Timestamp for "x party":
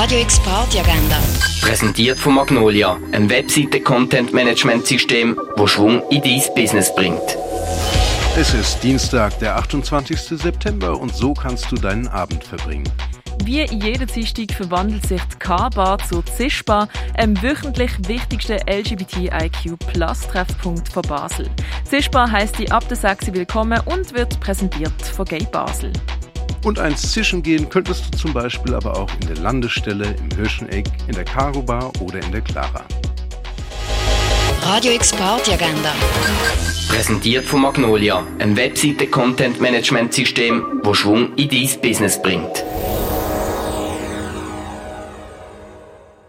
0.20-0.78, 34.92-35.52